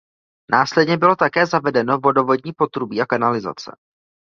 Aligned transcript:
Následně 0.51 0.97
bylo 0.97 1.15
také 1.15 1.45
zavedeno 1.45 1.97
vodovodní 1.99 2.53
potrubí 2.53 3.01
a 3.01 3.05
kanalizace. 3.05 3.77